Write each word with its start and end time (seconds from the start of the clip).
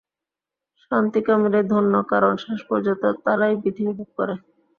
শান্তিকামীরাই 0.83 1.65
ধন্য, 1.71 1.93
কারণ 2.11 2.33
শেষ 2.43 2.59
পর্যন্ত 2.69 3.03
তারাই 3.23 3.55
পৃথিবী 3.61 3.91
ভোগ 3.97 4.09
করে। 4.17 4.35